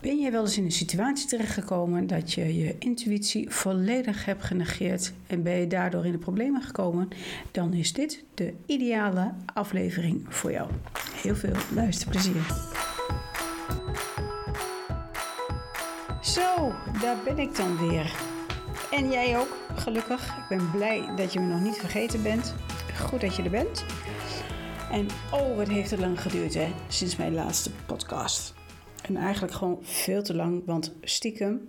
Ben 0.00 0.20
jij 0.20 0.32
wel 0.32 0.42
eens 0.42 0.56
in 0.56 0.64
een 0.64 0.72
situatie 0.72 1.26
terechtgekomen 1.26 2.06
dat 2.06 2.32
je 2.32 2.58
je 2.58 2.76
intuïtie 2.78 3.50
volledig 3.50 4.24
hebt 4.24 4.42
genegeerd 4.42 5.12
en 5.26 5.42
ben 5.42 5.54
je 5.54 5.66
daardoor 5.66 6.06
in 6.06 6.12
de 6.12 6.18
problemen 6.18 6.62
gekomen? 6.62 7.08
Dan 7.50 7.72
is 7.72 7.92
dit 7.92 8.24
de 8.34 8.54
ideale 8.66 9.32
aflevering 9.54 10.26
voor 10.28 10.52
jou. 10.52 10.70
Heel 11.22 11.36
veel 11.36 11.54
luisterplezier. 11.74 12.46
Zo, 16.22 16.72
daar 17.00 17.16
ben 17.24 17.38
ik 17.38 17.56
dan 17.56 17.88
weer. 17.88 18.14
En 18.90 19.10
jij 19.10 19.38
ook, 19.38 19.56
gelukkig. 19.74 20.26
Ik 20.26 20.44
ben 20.48 20.70
blij 20.70 21.12
dat 21.16 21.32
je 21.32 21.40
me 21.40 21.46
nog 21.46 21.60
niet 21.60 21.76
vergeten 21.76 22.22
bent. 22.22 22.54
Goed 23.00 23.20
dat 23.20 23.36
je 23.36 23.42
er 23.42 23.50
bent. 23.50 23.84
En 24.90 25.06
oh, 25.32 25.56
wat 25.56 25.68
heeft 25.68 25.90
het 25.90 26.00
lang 26.00 26.20
geduurd 26.20 26.54
hè, 26.54 26.72
sinds 26.88 27.16
mijn 27.16 27.34
laatste 27.34 27.70
podcast. 27.86 28.54
En 29.14 29.22
eigenlijk 29.22 29.54
gewoon 29.54 29.78
veel 29.82 30.22
te 30.22 30.34
lang, 30.34 30.62
want 30.64 30.92
stiekem, 31.02 31.68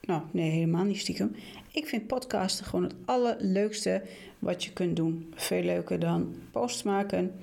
nou 0.00 0.22
nee, 0.30 0.50
helemaal 0.50 0.84
niet 0.84 0.98
stiekem. 0.98 1.34
Ik 1.70 1.86
vind 1.86 2.06
podcasten 2.06 2.64
gewoon 2.64 2.84
het 2.84 2.94
allerleukste 3.04 4.02
wat 4.38 4.64
je 4.64 4.72
kunt 4.72 4.96
doen. 4.96 5.32
Veel 5.34 5.62
leuker 5.62 5.98
dan 5.98 6.34
posts 6.50 6.82
maken, 6.82 7.34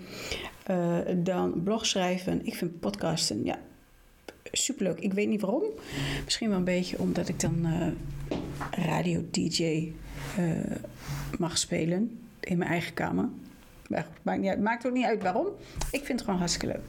uh, 0.70 0.98
dan 1.18 1.64
blog 1.64 1.86
schrijven. 1.86 2.46
Ik 2.46 2.56
vind 2.56 2.80
podcasten, 2.80 3.46
ja, 3.46 3.60
superleuk. 4.52 5.00
Ik 5.00 5.14
weet 5.14 5.28
niet 5.28 5.42
waarom. 5.42 5.64
Misschien 6.24 6.50
wel 6.50 6.58
een 6.58 6.64
beetje 6.64 7.00
omdat 7.00 7.28
ik 7.28 7.40
dan 7.40 7.66
uh, 7.66 7.88
radio-dj 8.86 9.92
uh, 10.40 10.52
mag 11.38 11.58
spelen 11.58 12.20
in 12.40 12.58
mijn 12.58 12.70
eigen 12.70 12.94
kamer. 12.94 13.30
Maakt, 14.22 14.40
niet 14.40 14.50
uit, 14.50 14.62
maakt 14.62 14.88
ook 14.88 14.94
niet 14.94 15.06
uit 15.06 15.22
waarom. 15.22 15.48
Ik 15.92 16.06
vind 16.06 16.08
het 16.08 16.22
gewoon 16.22 16.40
hartstikke 16.40 16.68
leuk. 16.68 16.84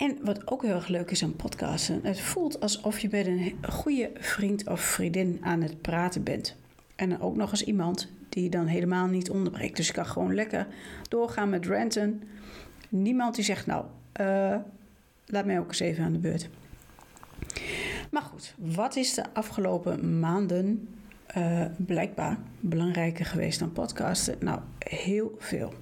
En 0.00 0.18
wat 0.22 0.50
ook 0.50 0.62
heel 0.62 0.74
erg 0.74 0.88
leuk 0.88 1.10
is 1.10 1.22
aan 1.22 1.36
podcasten, 1.36 2.00
het 2.02 2.20
voelt 2.20 2.60
alsof 2.60 2.98
je 2.98 3.08
met 3.10 3.26
een 3.26 3.54
goede 3.68 4.10
vriend 4.14 4.68
of 4.68 4.80
vriendin 4.80 5.38
aan 5.42 5.62
het 5.62 5.80
praten 5.80 6.22
bent. 6.22 6.56
En 6.96 7.20
ook 7.20 7.36
nog 7.36 7.50
eens 7.50 7.64
iemand 7.64 8.08
die 8.28 8.50
dan 8.50 8.66
helemaal 8.66 9.06
niet 9.06 9.30
onderbreekt. 9.30 9.76
Dus 9.76 9.88
ik 9.88 9.94
kan 9.94 10.06
gewoon 10.06 10.34
lekker 10.34 10.66
doorgaan 11.08 11.50
met 11.50 11.66
ranten. 11.66 12.22
Niemand 12.88 13.34
die 13.34 13.44
zegt, 13.44 13.66
nou, 13.66 13.84
uh, 14.20 14.56
laat 15.26 15.44
mij 15.44 15.58
ook 15.58 15.68
eens 15.68 15.80
even 15.80 16.04
aan 16.04 16.12
de 16.12 16.18
beurt. 16.18 16.48
Maar 18.10 18.22
goed, 18.22 18.54
wat 18.58 18.96
is 18.96 19.14
de 19.14 19.24
afgelopen 19.32 20.18
maanden 20.18 20.88
uh, 21.36 21.64
blijkbaar 21.76 22.38
belangrijker 22.60 23.26
geweest 23.26 23.58
dan 23.58 23.72
podcasten? 23.72 24.36
Nou, 24.40 24.60
heel 24.78 25.34
veel. 25.38 25.74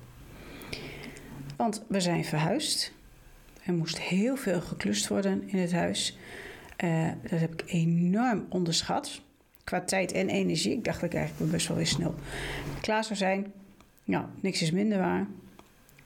Want 1.57 1.85
we 1.89 2.01
zijn 2.01 2.25
verhuisd. 2.25 2.97
Er 3.69 3.75
moest 3.75 4.01
heel 4.01 4.37
veel 4.37 4.61
geklust 4.61 5.09
worden 5.09 5.43
in 5.47 5.59
het 5.59 5.73
huis. 5.73 6.19
Uh, 6.85 7.09
dat 7.31 7.41
heb 7.41 7.53
ik 7.53 7.73
enorm 7.73 8.47
onderschat. 8.49 9.21
Qua 9.65 9.81
tijd 9.81 10.13
en 10.13 10.29
energie. 10.29 10.73
Ik 10.73 10.85
dacht 10.85 11.01
dat 11.01 11.13
ik 11.13 11.19
eigenlijk 11.19 11.51
best 11.51 11.69
wel 11.69 11.77
weer 11.77 11.87
snel 11.87 12.15
klaar 12.81 13.05
zou 13.05 13.17
zijn. 13.17 13.53
Nou, 14.05 14.25
niks 14.41 14.63
is 14.63 14.71
minder 14.71 14.99
waar. 14.99 15.27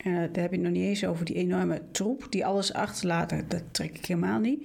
Uh, 0.05 0.15
daar 0.15 0.43
heb 0.43 0.53
je 0.53 0.59
nog 0.59 0.73
niet 0.73 0.85
eens 0.85 1.05
over 1.05 1.25
die 1.25 1.37
enorme 1.37 1.83
troep 1.91 2.27
die 2.31 2.47
alles 2.47 2.73
achterlaat. 2.73 3.31
Dat 3.49 3.63
trek 3.71 3.97
ik 3.97 4.07
helemaal 4.07 4.39
niet. 4.39 4.63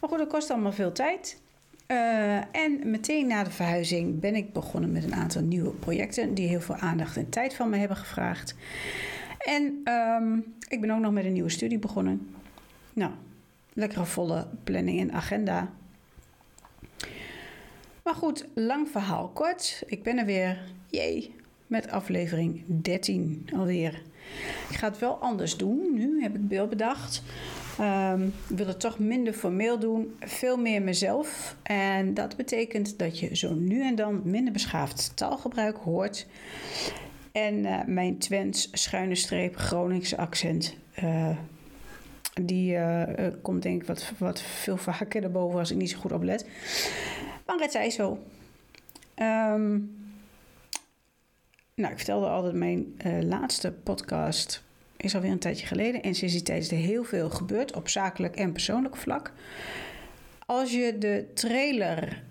Maar 0.00 0.10
goed, 0.10 0.18
dat 0.18 0.28
kost 0.28 0.50
allemaal 0.50 0.72
veel 0.72 0.92
tijd. 0.92 1.40
Uh, 1.88 2.36
en 2.36 2.80
meteen 2.84 3.26
na 3.26 3.44
de 3.44 3.50
verhuizing 3.50 4.20
ben 4.20 4.34
ik 4.34 4.52
begonnen 4.52 4.92
met 4.92 5.04
een 5.04 5.14
aantal 5.14 5.42
nieuwe 5.42 5.70
projecten 5.70 6.34
die 6.34 6.48
heel 6.48 6.60
veel 6.60 6.76
aandacht 6.76 7.16
en 7.16 7.28
tijd 7.28 7.54
van 7.54 7.70
me 7.70 7.76
hebben 7.76 7.96
gevraagd. 7.96 8.54
En 9.44 9.92
um, 9.92 10.54
ik 10.68 10.80
ben 10.80 10.90
ook 10.90 11.00
nog 11.00 11.12
met 11.12 11.24
een 11.24 11.32
nieuwe 11.32 11.50
studie 11.50 11.78
begonnen. 11.78 12.28
Nou, 12.92 13.12
lekkere 13.72 14.04
volle 14.04 14.46
planning 14.64 15.00
en 15.00 15.12
agenda. 15.12 15.70
Maar 18.02 18.14
goed, 18.14 18.46
lang 18.54 18.88
verhaal 18.88 19.28
kort. 19.28 19.82
Ik 19.86 20.02
ben 20.02 20.18
er 20.18 20.24
weer. 20.24 20.58
Jee, 20.86 21.34
met 21.66 21.90
aflevering 21.90 22.62
13 22.66 23.48
alweer. 23.56 24.02
Ik 24.70 24.76
ga 24.76 24.88
het 24.88 24.98
wel 24.98 25.14
anders 25.14 25.56
doen. 25.56 25.94
Nu 25.94 26.22
heb 26.22 26.34
ik 26.34 26.40
wel 26.48 26.66
bedacht. 26.66 27.22
Um, 27.80 28.24
ik 28.48 28.56
wil 28.56 28.66
het 28.66 28.80
toch 28.80 28.98
minder 28.98 29.32
formeel 29.32 29.78
doen, 29.78 30.16
veel 30.20 30.56
meer 30.56 30.82
mezelf. 30.82 31.56
En 31.62 32.14
dat 32.14 32.36
betekent 32.36 32.98
dat 32.98 33.18
je 33.18 33.36
zo 33.36 33.54
nu 33.54 33.82
en 33.82 33.94
dan 33.94 34.20
minder 34.24 34.52
beschaafd 34.52 35.12
taalgebruik 35.14 35.76
hoort. 35.76 36.26
En 37.34 37.54
uh, 37.54 37.84
mijn 37.86 38.18
Twents 38.18 38.68
schuine 38.72 39.14
streep 39.14 39.56
Groningse 39.56 40.16
accent. 40.16 40.76
Uh, 41.02 41.36
die 42.42 42.74
uh, 42.74 43.02
komt 43.42 43.62
denk 43.62 43.80
ik 43.80 43.86
wat, 43.86 44.12
wat 44.18 44.40
veel 44.40 44.76
vaker 44.76 45.20
naar 45.20 45.30
boven 45.30 45.58
als 45.58 45.70
ik 45.70 45.76
niet 45.76 45.90
zo 45.90 45.98
goed 45.98 46.12
oplet. 46.12 46.46
Maar 47.46 47.56
het 47.58 47.72
zij 47.72 47.90
zo. 47.90 48.10
Um, 49.16 49.96
nou, 51.74 51.92
ik 51.92 51.96
vertelde 51.96 52.26
altijd 52.26 52.54
mijn 52.54 52.96
laatste 53.20 53.72
podcast 53.72 54.62
is 54.96 55.14
alweer 55.14 55.30
een 55.30 55.38
tijdje 55.38 55.66
geleden. 55.66 56.02
En 56.02 56.14
sinds 56.14 56.34
die 56.34 56.42
tijd 56.42 56.62
is 56.62 56.70
er 56.70 56.76
heel 56.76 57.04
veel 57.04 57.30
gebeurd 57.30 57.74
op 57.74 57.88
zakelijk 57.88 58.36
en 58.36 58.52
persoonlijk 58.52 58.96
vlak. 58.96 59.32
Als 60.46 60.72
je 60.72 60.98
de 60.98 61.30
trailer 61.34 62.22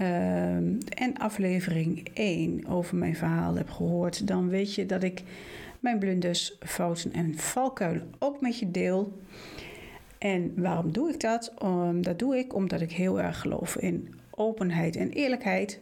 uh, 0.00 0.54
en 0.88 1.18
aflevering 1.18 2.08
1 2.14 2.66
over 2.66 2.96
mijn 2.96 3.16
verhaal 3.16 3.54
hebt 3.54 3.70
gehoord, 3.70 4.26
dan 4.26 4.48
weet 4.48 4.74
je 4.74 4.86
dat 4.86 5.02
ik 5.02 5.22
mijn 5.80 5.98
blunders, 5.98 6.56
fouten 6.60 7.12
en 7.12 7.38
valkuilen 7.38 8.10
ook 8.18 8.40
met 8.40 8.58
je 8.58 8.70
deel. 8.70 9.12
En 10.18 10.52
waarom 10.56 10.92
doe 10.92 11.10
ik 11.10 11.20
dat? 11.20 11.52
Dat 11.94 12.18
doe 12.18 12.38
ik 12.38 12.54
omdat 12.54 12.80
ik 12.80 12.92
heel 12.92 13.20
erg 13.20 13.40
geloof 13.40 13.76
in 13.76 14.14
openheid 14.30 14.96
en 14.96 15.10
eerlijkheid. 15.10 15.80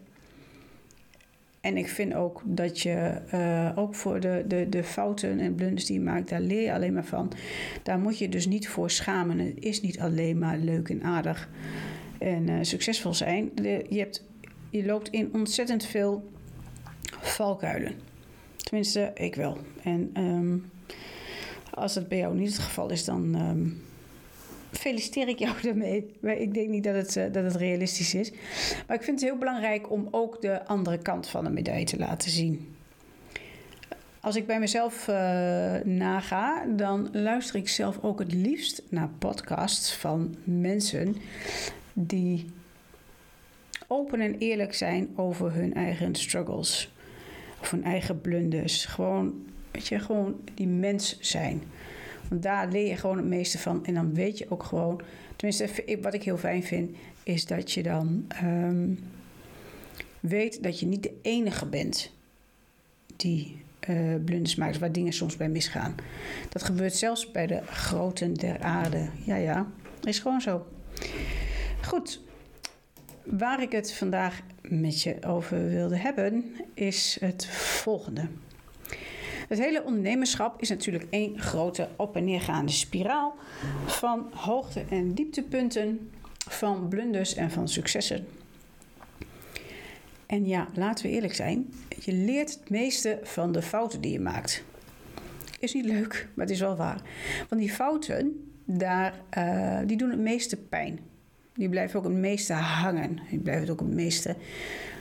En 1.61 1.77
ik 1.77 1.89
vind 1.89 2.15
ook 2.15 2.43
dat 2.45 2.81
je 2.81 3.21
uh, 3.35 3.71
ook 3.75 3.95
voor 3.95 4.21
de, 4.21 4.45
de, 4.47 4.69
de 4.69 4.85
fouten 4.85 5.39
en 5.39 5.55
blunders 5.55 5.85
die 5.85 5.99
je 5.99 6.05
maakt, 6.05 6.29
daar 6.29 6.41
leer 6.41 6.63
je 6.63 6.73
alleen 6.73 6.93
maar 6.93 7.05
van. 7.05 7.33
Daar 7.83 7.99
moet 7.99 8.19
je 8.19 8.29
dus 8.29 8.47
niet 8.47 8.69
voor 8.69 8.91
schamen. 8.91 9.39
Het 9.39 9.65
is 9.65 9.81
niet 9.81 10.01
alleen 10.01 10.39
maar 10.39 10.59
leuk 10.59 10.89
en 10.89 11.03
aardig 11.03 11.49
en 12.23 12.49
uh, 12.49 12.59
succesvol 12.61 13.15
zijn. 13.15 13.51
Je, 13.89 14.11
je 14.71 14.85
loopt 14.85 15.09
in 15.09 15.31
ontzettend 15.33 15.85
veel 15.85 16.31
valkuilen. 17.21 17.95
Tenminste, 18.57 19.11
ik 19.15 19.35
wel. 19.35 19.59
En 19.83 20.11
um, 20.17 20.71
als 21.71 21.95
dat 21.95 22.09
bij 22.09 22.19
jou 22.19 22.35
niet 22.35 22.53
het 22.53 22.59
geval 22.59 22.91
is, 22.91 23.05
dan. 23.05 23.35
Um, 23.35 23.83
feliciteer 24.71 25.29
ik 25.29 25.39
jou 25.39 25.55
daarmee. 25.63 26.11
Maar 26.21 26.37
ik 26.37 26.55
denk 26.55 26.69
niet 26.69 26.85
dat 26.85 26.95
het, 26.95 27.17
uh, 27.17 27.25
dat 27.33 27.45
het 27.45 27.55
realistisch 27.55 28.15
is. 28.15 28.31
Maar 28.87 28.97
ik 28.97 29.03
vind 29.03 29.21
het 29.21 29.29
heel 29.29 29.39
belangrijk 29.39 29.91
om 29.91 30.09
ook 30.11 30.41
de 30.41 30.67
andere 30.67 30.99
kant 30.99 31.27
van 31.27 31.45
de 31.45 31.51
medaille 31.51 31.85
te 31.85 31.99
laten 31.99 32.31
zien. 32.31 32.75
Als 34.21 34.37
ik 34.37 34.47
bij 34.47 34.59
mezelf 34.59 35.09
uh, 35.09 35.15
naga, 35.85 36.65
dan 36.77 37.09
luister 37.13 37.57
ik 37.57 37.69
zelf 37.69 37.99
ook 38.03 38.19
het 38.19 38.33
liefst 38.33 38.83
naar 38.89 39.09
podcasts 39.19 39.95
van 39.95 40.35
mensen 40.45 41.17
die 41.93 42.47
open 43.87 44.21
en 44.21 44.39
eerlijk 44.39 44.75
zijn 44.75 45.09
over 45.17 45.53
hun 45.53 45.75
eigen 45.75 46.15
struggles. 46.15 46.93
Of 47.61 47.71
hun 47.71 47.85
eigen 47.85 48.21
blunders. 48.21 48.85
Gewoon, 48.85 49.47
weet 49.71 49.89
je, 49.89 49.99
gewoon 49.99 50.41
die 50.55 50.67
mens 50.67 51.21
zijn. 51.21 51.63
Want 52.29 52.43
daar 52.43 52.69
leer 52.69 52.87
je 52.87 52.97
gewoon 52.97 53.17
het 53.17 53.27
meeste 53.27 53.59
van. 53.59 53.87
En 53.87 53.95
dan 53.95 54.15
weet 54.15 54.39
je 54.39 54.47
ook 54.49 54.63
gewoon. 54.63 55.01
Tenminste, 55.37 55.99
wat 56.03 56.15
ik 56.15 56.23
heel 56.23 56.39
fijn 56.39 56.63
vind, 56.63 56.97
is 57.23 57.47
dat 57.47 57.73
je 57.73 57.83
dan 57.83 58.27
um, 58.43 58.99
weet 60.21 60.63
dat 60.63 60.81
je 60.81 60.87
niet 60.87 61.03
de 61.03 61.19
enige 61.23 61.67
bent 61.67 62.13
die 63.17 63.63
uh, 63.89 64.15
blunders 64.25 64.55
maakt, 64.55 64.79
waar 64.79 64.93
dingen 64.93 65.13
soms 65.13 65.37
bij 65.37 65.49
misgaan. 65.49 65.95
Dat 66.49 66.63
gebeurt 66.63 66.95
zelfs 66.95 67.31
bij 67.31 67.47
de 67.47 67.63
groten 67.67 68.35
der 68.35 68.61
aarde. 68.61 69.09
Ja, 69.25 69.37
ja, 69.37 69.67
is 70.03 70.19
gewoon 70.19 70.41
zo. 70.41 70.67
Goed, 71.87 72.21
waar 73.25 73.63
ik 73.63 73.73
het 73.73 73.93
vandaag 73.93 74.41
met 74.61 75.03
je 75.03 75.17
over 75.27 75.69
wilde 75.69 75.97
hebben, 75.97 76.55
is 76.75 77.17
het 77.21 77.47
volgende. 77.47 78.29
Het 79.49 79.59
hele 79.59 79.83
ondernemerschap 79.85 80.61
is 80.61 80.69
natuurlijk 80.69 81.07
één 81.11 81.41
grote 81.41 81.89
op- 81.97 82.17
en 82.17 82.25
neergaande 82.25 82.73
spiraal 82.73 83.35
van 83.87 84.31
hoogte- 84.35 84.85
en 84.91 85.15
dieptepunten, 85.15 86.11
van 86.49 86.89
blunders 86.89 87.35
en 87.35 87.51
van 87.51 87.69
successen. 87.69 88.27
En 90.27 90.47
ja, 90.47 90.69
laten 90.75 91.07
we 91.07 91.13
eerlijk 91.13 91.35
zijn, 91.35 91.75
je 92.01 92.13
leert 92.13 92.55
het 92.55 92.71
meeste 92.71 93.21
van 93.23 93.53
de 93.53 93.63
fouten 93.63 94.01
die 94.01 94.13
je 94.13 94.21
maakt. 94.21 94.65
Is 95.59 95.75
niet 95.75 95.85
leuk, 95.85 96.29
maar 96.35 96.47
het 96.47 96.55
is 96.55 96.61
wel 96.61 96.77
waar. 96.77 97.01
Want 97.49 97.61
die 97.61 97.73
fouten, 97.73 98.53
daar, 98.65 99.21
uh, 99.39 99.79
die 99.87 99.97
doen 99.97 100.11
het 100.11 100.19
meeste 100.19 100.57
pijn. 100.57 100.99
Die 101.55 101.69
blijven 101.69 101.99
ook 101.99 102.05
het 102.05 102.15
meeste 102.15 102.53
hangen. 102.53 103.19
Die 103.31 103.39
blijven 103.39 103.71
ook 103.71 103.81
het 103.81 103.95
meeste 103.95 104.37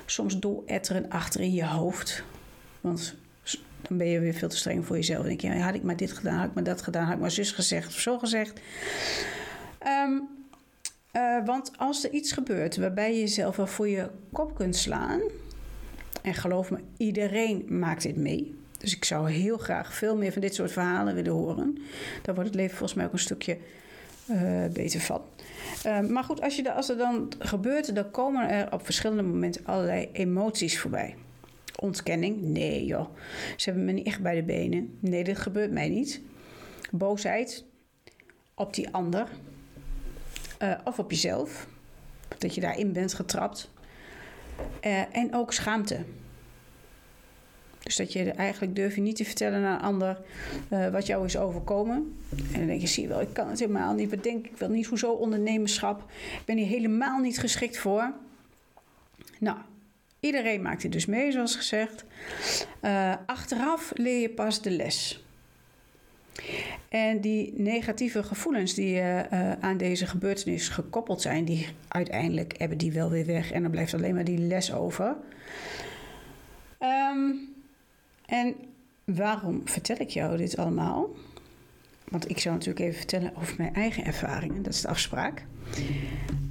soms 0.05 0.39
dooretteren 0.39 1.09
achter 1.09 1.41
in 1.41 1.53
je 1.53 1.65
hoofd. 1.65 2.23
Want 2.81 3.15
dan 3.81 3.97
ben 3.97 4.07
je 4.07 4.19
weer 4.19 4.33
veel 4.33 4.49
te 4.49 4.57
streng 4.57 4.85
voor 4.85 4.95
jezelf. 4.95 5.19
Dan 5.19 5.27
denk 5.27 5.41
je, 5.41 5.61
had 5.61 5.75
ik 5.75 5.83
maar 5.83 5.97
dit 5.97 6.11
gedaan, 6.11 6.37
had 6.37 6.47
ik 6.47 6.53
maar 6.53 6.63
dat 6.63 6.81
gedaan, 6.81 7.05
had 7.05 7.13
ik 7.13 7.19
maar 7.19 7.31
zus 7.31 7.51
gezegd 7.51 7.87
of 7.87 7.99
zo 7.99 8.19
gezegd. 8.19 8.59
Um, 9.87 10.39
Uh, 11.15 11.45
want 11.45 11.71
als 11.77 12.03
er 12.03 12.11
iets 12.11 12.31
gebeurt 12.31 12.77
waarbij 12.77 13.13
je 13.13 13.19
jezelf 13.19 13.55
wel 13.55 13.67
voor 13.67 13.87
je 13.87 14.09
kop 14.31 14.55
kunt 14.55 14.75
slaan, 14.75 15.21
en 16.21 16.33
geloof 16.33 16.71
me, 16.71 16.77
iedereen 16.97 17.65
maakt 17.67 18.03
dit 18.03 18.15
mee. 18.15 18.55
Dus 18.77 18.95
ik 18.95 19.05
zou 19.05 19.31
heel 19.31 19.57
graag 19.57 19.93
veel 19.93 20.17
meer 20.17 20.31
van 20.31 20.41
dit 20.41 20.55
soort 20.55 20.71
verhalen 20.71 21.15
willen 21.15 21.31
horen. 21.31 21.77
Daar 22.21 22.35
wordt 22.35 22.49
het 22.49 22.59
leven 22.59 22.77
volgens 22.77 22.97
mij 22.97 23.05
ook 23.05 23.13
een 23.13 23.19
stukje 23.19 23.57
uh, 24.29 24.65
beter 24.73 24.99
van. 24.99 25.21
Uh, 25.85 25.99
maar 25.99 26.23
goed, 26.23 26.41
als, 26.41 26.55
je, 26.55 26.73
als 26.73 26.89
er 26.89 26.97
dan 26.97 27.31
gebeurt, 27.39 27.95
dan 27.95 28.11
komen 28.11 28.49
er 28.49 28.73
op 28.73 28.85
verschillende 28.85 29.23
momenten 29.23 29.65
allerlei 29.65 30.09
emoties 30.11 30.79
voorbij. 30.79 31.15
Ontkenning? 31.79 32.41
Nee 32.41 32.85
joh. 32.85 33.07
Ze 33.55 33.69
hebben 33.69 33.85
me 33.85 33.91
niet 33.91 34.05
echt 34.05 34.21
bij 34.21 34.35
de 34.35 34.43
benen. 34.43 34.97
Nee, 34.99 35.23
dit 35.23 35.37
gebeurt 35.37 35.71
mij 35.71 35.89
niet. 35.89 36.21
Boosheid 36.91 37.65
op 38.53 38.73
die 38.73 38.89
ander. 38.89 39.27
Uh, 40.61 40.73
of 40.83 40.99
op 40.99 41.11
jezelf. 41.11 41.67
Dat 42.37 42.55
je 42.55 42.61
daarin 42.61 42.93
bent 42.93 43.13
getrapt. 43.13 43.69
Uh, 44.85 45.15
en 45.15 45.35
ook 45.35 45.53
schaamte. 45.53 46.03
Dus 47.91 47.99
dat 47.99 48.13
je 48.13 48.31
eigenlijk 48.31 48.75
durf 48.75 48.95
je 48.95 49.01
niet 49.01 49.15
te 49.15 49.25
vertellen 49.25 49.65
aan 49.65 49.73
een 49.73 49.81
ander 49.81 50.21
uh, 50.69 50.87
wat 50.87 51.05
jou 51.05 51.25
is 51.25 51.37
overkomen. 51.37 52.17
En 52.51 52.57
dan 52.57 52.67
denk 52.67 52.81
je, 52.81 52.87
zie 52.87 53.03
je 53.03 53.09
wel, 53.09 53.21
ik 53.21 53.33
kan 53.33 53.49
het 53.49 53.59
helemaal 53.59 53.93
niet. 53.93 54.23
Denk 54.23 54.45
ik 54.45 54.57
wel 54.57 54.69
niet? 54.69 54.85
Hoezo 54.85 55.11
ondernemerschap? 55.11 55.99
Ik 56.21 56.45
ben 56.45 56.57
hier 56.57 56.67
helemaal 56.67 57.19
niet 57.19 57.39
geschikt 57.39 57.77
voor. 57.77 58.13
Nou, 59.39 59.57
iedereen 60.19 60.61
maakt 60.61 60.81
dit 60.81 60.91
dus 60.91 61.05
mee, 61.05 61.31
zoals 61.31 61.55
gezegd. 61.55 62.05
Uh, 62.81 63.13
achteraf 63.25 63.91
leer 63.95 64.21
je 64.21 64.29
pas 64.29 64.61
de 64.61 64.71
les. 64.71 65.25
En 66.89 67.21
die 67.21 67.53
negatieve 67.57 68.23
gevoelens 68.23 68.73
die 68.73 68.95
uh, 68.95 69.51
aan 69.51 69.77
deze 69.77 70.05
gebeurtenis 70.05 70.69
gekoppeld 70.69 71.21
zijn, 71.21 71.45
die 71.45 71.67
uiteindelijk 71.87 72.57
hebben 72.57 72.77
die 72.77 72.91
wel 72.91 73.09
weer 73.09 73.25
weg 73.25 73.51
en 73.51 73.61
dan 73.61 73.71
blijft 73.71 73.93
alleen 73.93 74.15
maar 74.15 74.23
die 74.23 74.37
les 74.37 74.73
over. 74.73 75.15
Um, 76.79 77.50
en 78.31 78.55
waarom 79.03 79.61
vertel 79.65 79.95
ik 79.99 80.09
jou 80.09 80.37
dit 80.37 80.57
allemaal? 80.57 81.09
Want 82.09 82.29
ik 82.29 82.39
zou 82.39 82.55
natuurlijk 82.55 82.85
even 82.85 82.97
vertellen 82.97 83.35
over 83.35 83.55
mijn 83.57 83.73
eigen 83.73 84.05
ervaringen. 84.05 84.63
Dat 84.63 84.73
is 84.73 84.81
de 84.81 84.87
afspraak. 84.87 85.45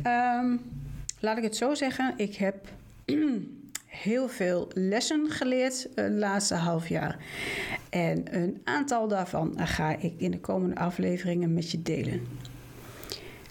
Um, 0.07 0.61
laat 1.21 1.37
ik 1.37 1.43
het 1.43 1.57
zo 1.57 1.75
zeggen. 1.75 2.15
Ik 2.17 2.37
heb 2.37 2.69
heel 3.87 4.29
veel 4.29 4.71
lessen 4.75 5.31
geleerd 5.31 5.89
het 5.95 6.13
laatste 6.13 6.55
half 6.55 6.89
jaar. 6.89 7.19
En 7.91 8.37
een 8.37 8.61
aantal 8.65 9.09
daarvan 9.09 9.55
ga 9.59 9.97
ik 9.97 10.15
in 10.17 10.31
de 10.31 10.41
komende 10.41 10.77
afleveringen 10.77 11.55
met 11.55 11.71
je 11.71 11.83
delen. 11.83 12.27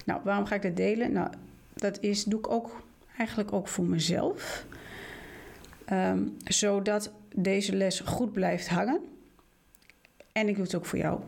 Nou, 0.06 0.22
waarom 0.24 0.46
ga 0.46 0.56
ik 0.56 0.62
dat 0.62 0.76
delen? 0.76 1.12
Nou, 1.12 1.30
dat 1.74 2.00
is, 2.00 2.24
doe 2.24 2.40
ik 2.40 2.50
ook 2.50 2.84
eigenlijk 3.18 3.54
ook 3.54 3.68
voor 3.68 3.86
mezelf. 3.86 4.66
Um, 5.92 6.38
zodat 6.44 7.12
deze 7.36 7.76
les 7.76 8.00
goed 8.00 8.32
blijft 8.32 8.68
hangen. 8.68 9.00
En 10.32 10.48
ik 10.48 10.56
doe 10.56 10.64
het 10.64 10.76
ook 10.76 10.86
voor 10.86 11.00
jou. 11.00 11.20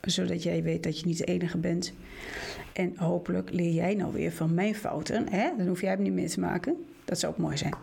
Zodat 0.00 0.42
jij 0.42 0.62
weet 0.62 0.82
dat 0.82 1.00
je 1.00 1.06
niet 1.06 1.18
de 1.18 1.24
enige 1.24 1.58
bent. 1.58 1.92
En 2.72 2.96
hopelijk 2.96 3.52
leer 3.52 3.72
jij 3.72 3.94
nou 3.94 4.12
weer 4.12 4.32
van 4.32 4.54
mijn 4.54 4.74
fouten. 4.74 5.28
Hè? 5.30 5.50
Dan 5.56 5.66
hoef 5.66 5.80
jij 5.80 5.90
hem 5.90 6.02
niet 6.02 6.12
meer 6.12 6.28
te 6.28 6.40
maken. 6.40 6.84
Dat 7.04 7.18
zou 7.18 7.32
ook 7.32 7.38
mooi 7.38 7.56
zijn. 7.56 7.74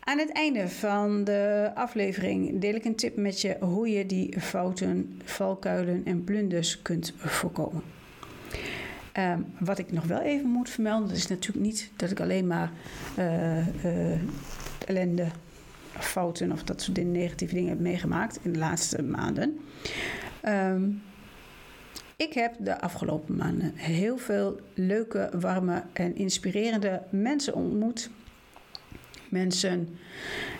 Aan 0.00 0.18
het 0.18 0.32
einde 0.32 0.68
van 0.68 1.24
de 1.24 1.70
aflevering 1.74 2.60
deel 2.60 2.74
ik 2.74 2.84
een 2.84 2.94
tip 2.94 3.16
met 3.16 3.40
je 3.40 3.56
hoe 3.60 3.88
je 3.88 4.06
die 4.06 4.40
fouten, 4.40 5.20
valkuilen 5.24 6.02
en 6.04 6.24
blunders 6.24 6.82
kunt 6.82 7.12
voorkomen. 7.16 7.82
Um, 9.18 9.46
wat 9.58 9.78
ik 9.78 9.92
nog 9.92 10.04
wel 10.04 10.20
even 10.20 10.48
moet 10.48 10.70
vermelden, 10.70 11.08
dat 11.08 11.16
is 11.16 11.26
natuurlijk 11.26 11.66
niet 11.66 11.90
dat 11.96 12.10
ik 12.10 12.20
alleen 12.20 12.46
maar 12.46 12.72
uh, 13.18 13.84
uh, 13.84 14.20
ellende 14.86 15.26
fouten 15.98 16.52
of 16.52 16.64
dat 16.64 16.82
soort 16.82 16.96
dingen, 16.96 17.12
negatieve 17.12 17.54
dingen 17.54 17.68
heb 17.68 17.80
meegemaakt 17.80 18.38
in 18.42 18.52
de 18.52 18.58
laatste 18.58 19.02
maanden. 19.02 19.58
Um, 20.44 21.02
ik 22.16 22.32
heb 22.32 22.54
de 22.58 22.80
afgelopen 22.80 23.36
maanden 23.36 23.72
heel 23.74 24.18
veel 24.18 24.60
leuke, 24.74 25.30
warme 25.40 25.82
en 25.92 26.16
inspirerende 26.16 27.02
mensen 27.10 27.54
ontmoet. 27.54 28.10
Mensen 29.28 29.98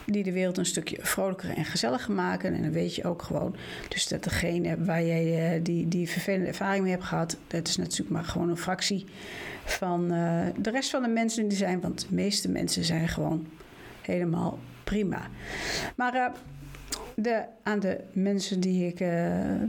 die 0.07 0.23
de 0.23 0.33
wereld 0.33 0.59
een 0.59 0.67
stukje 0.67 0.99
vrolijker 1.01 1.51
en 1.51 1.65
gezelliger 1.65 2.15
maken. 2.15 2.55
En 2.55 2.63
dan 2.63 2.73
weet 2.73 2.95
je 2.95 3.05
ook 3.05 3.23
gewoon, 3.23 3.57
dus 3.89 4.09
dat 4.09 4.25
degene 4.25 4.85
waar 4.85 5.05
jij 5.05 5.55
eh, 5.55 5.65
die, 5.65 5.89
die 5.89 6.09
vervelende 6.09 6.47
ervaring 6.47 6.83
mee 6.83 6.93
hebt 6.93 7.05
gehad, 7.05 7.37
dat 7.47 7.69
is 7.69 7.77
natuurlijk 7.77 8.11
maar 8.11 8.25
gewoon 8.25 8.49
een 8.49 8.57
fractie 8.57 9.05
van 9.65 10.13
uh, 10.13 10.47
de 10.57 10.71
rest 10.71 10.91
van 10.91 11.03
de 11.03 11.09
mensen 11.09 11.49
die 11.49 11.59
zijn. 11.59 11.81
Want 11.81 12.01
de 12.01 12.15
meeste 12.15 12.49
mensen 12.49 12.85
zijn 12.85 13.09
gewoon 13.09 13.47
helemaal 14.03 14.59
prima. 14.91 15.21
Maar 15.97 16.15
uh, 16.15 16.27
de, 17.15 17.45
aan 17.63 17.81
de 17.81 18.01
mensen 18.13 18.61
die 18.61 18.87
ik 18.87 19.01
uh, 19.01 19.09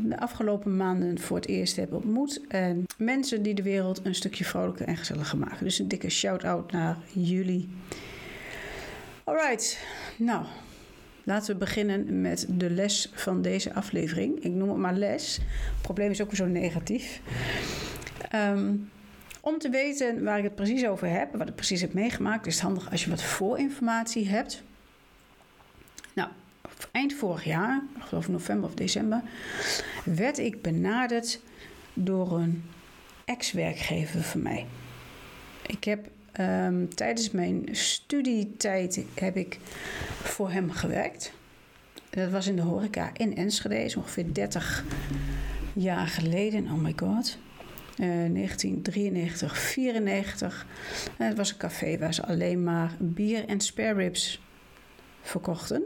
de 0.04 0.20
afgelopen 0.20 0.78
maanden 0.78 1.20
voor 1.20 1.36
het 1.36 1.48
eerst 1.48 1.76
heb 1.76 1.94
ontmoet. 1.94 2.42
En 2.48 2.86
mensen 2.98 3.44
die 3.44 3.54
de 3.54 3.64
wereld 3.64 4.06
een 4.06 4.16
stukje 4.16 4.46
vrolijker 4.46 4.88
en 4.88 4.98
gezelliger 4.98 5.38
maken. 5.38 5.64
Dus 5.64 5.80
een 5.80 5.88
dikke 5.88 6.10
shout-out 6.10 6.72
naar 6.72 6.98
jullie. 7.14 7.70
Alright, 9.24 9.80
nou, 10.18 10.46
laten 11.24 11.54
we 11.54 11.60
beginnen 11.60 12.22
met 12.22 12.46
de 12.50 12.70
les 12.70 13.12
van 13.14 13.42
deze 13.42 13.74
aflevering. 13.74 14.44
Ik 14.44 14.52
noem 14.52 14.70
het 14.70 14.78
maar 14.78 14.94
les. 14.94 15.36
Het 15.74 15.82
probleem 15.82 16.12
is 16.12 16.22
ook 16.22 16.36
zo 16.36 16.46
negatief. 16.46 17.22
Um, 18.36 18.90
om 19.42 19.58
te 19.58 19.70
weten 19.70 20.24
waar 20.24 20.38
ik 20.38 20.44
het 20.44 20.56
precies 20.56 20.86
over 20.86 21.10
heb, 21.10 21.36
wat 21.36 21.48
ik 21.48 21.56
precies 21.56 21.82
heb 21.82 21.94
meegemaakt, 21.94 22.46
is 22.46 22.54
het 22.54 22.64
handig 22.64 22.92
als 22.92 23.04
je 23.04 23.10
wat 23.10 23.24
voorinformatie 23.24 24.28
hebt. 24.30 24.64
Eind 26.92 27.14
vorig 27.14 27.44
jaar, 27.44 27.84
ik 27.96 28.02
geloof 28.02 28.28
november 28.28 28.70
of 28.70 28.76
december, 28.76 29.22
werd 30.04 30.38
ik 30.38 30.62
benaderd 30.62 31.40
door 31.94 32.40
een 32.40 32.64
ex-werkgever 33.26 34.22
van 34.22 34.42
mij. 34.42 34.66
Ik 35.68 35.84
heb 35.84 36.08
um, 36.40 36.96
tijdens 36.96 37.32
mijn 37.32 37.68
studietijd 37.72 39.04
heb 39.14 39.36
ik 39.38 39.60
voor 40.24 40.52
hem 40.52 40.72
gewerkt. 40.72 41.34
Dat 42.10 42.30
was 42.30 42.48
in 42.48 42.56
de 42.56 42.62
horeca 42.62 43.10
in 43.14 43.36
Enschede, 43.36 43.94
ongeveer 43.98 44.34
30 44.34 44.84
jaar 45.74 46.08
geleden. 46.08 46.66
Oh 46.66 46.82
my 46.82 46.94
god. 46.96 47.38
Uh, 47.98 48.08
1993, 48.08 49.58
94. 49.58 50.66
En 51.18 51.28
het 51.28 51.38
was 51.38 51.52
een 51.52 51.58
café 51.58 51.98
waar 51.98 52.14
ze 52.14 52.26
alleen 52.26 52.64
maar 52.64 52.92
bier 53.00 53.48
en 53.48 53.60
spare 53.60 53.94
ribs 53.94 54.42
verkochten. 55.22 55.84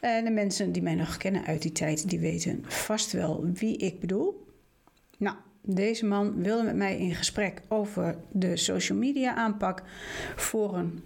En 0.00 0.24
de 0.24 0.30
mensen 0.30 0.72
die 0.72 0.82
mij 0.82 0.94
nog 0.94 1.16
kennen 1.16 1.44
uit 1.44 1.62
die 1.62 1.72
tijd, 1.72 2.08
die 2.08 2.18
weten 2.18 2.64
vast 2.66 3.12
wel 3.12 3.50
wie 3.54 3.76
ik 3.76 4.00
bedoel. 4.00 4.46
Nou, 5.18 5.36
deze 5.62 6.06
man 6.06 6.42
wilde 6.42 6.62
met 6.62 6.76
mij 6.76 6.98
in 6.98 7.14
gesprek 7.14 7.62
over 7.68 8.16
de 8.30 8.56
social 8.56 8.98
media 8.98 9.34
aanpak 9.34 9.82
voor 10.36 10.76
een 10.76 11.02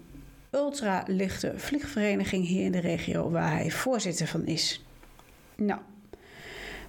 ultralichte 0.51 1.53
vliegvereniging 1.57 2.47
hier 2.47 2.65
in 2.65 2.73
de 2.73 2.81
regio 2.81 3.31
waar 3.31 3.53
hij 3.53 3.71
voorzitter 3.71 4.27
van 4.27 4.47
is. 4.47 4.85
Nou, 5.55 5.81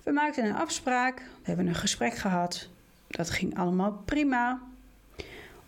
we 0.04 0.12
maakten 0.12 0.46
een 0.46 0.56
afspraak, 0.56 1.18
we 1.18 1.48
hebben 1.48 1.68
een 1.68 1.76
gesprek 1.76 2.16
gehad. 2.16 2.70
Dat 3.08 3.30
ging 3.30 3.58
allemaal 3.58 4.02
prima. 4.06 4.62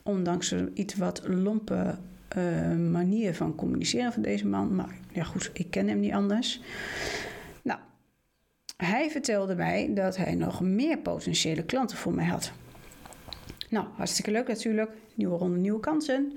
Ondanks 0.03 0.55
iets 0.73 0.95
wat 0.95 1.21
lompe 1.27 1.97
uh, 2.37 2.75
manier 2.91 3.35
van 3.35 3.55
communiceren 3.55 4.13
van 4.13 4.21
deze 4.21 4.47
man. 4.47 4.75
Maar 4.75 4.95
ja, 5.11 5.23
goed, 5.23 5.49
ik 5.53 5.69
ken 5.69 5.87
hem 5.87 5.99
niet 5.99 6.13
anders. 6.13 6.61
Nou, 7.63 7.79
hij 8.77 9.09
vertelde 9.09 9.55
mij 9.55 9.91
dat 9.93 10.17
hij 10.17 10.35
nog 10.35 10.61
meer 10.61 10.97
potentiële 10.97 11.63
klanten 11.63 11.97
voor 11.97 12.13
mij 12.13 12.25
had. 12.25 12.51
Nou, 13.69 13.87
hartstikke 13.93 14.31
leuk 14.31 14.47
natuurlijk. 14.47 14.91
Nieuwe 15.15 15.37
ronde, 15.37 15.57
nieuwe 15.57 15.79
kansen. 15.79 16.33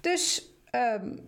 Dus 0.00 0.52
um, 1.02 1.18